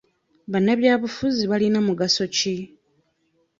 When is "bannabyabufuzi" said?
0.51-1.43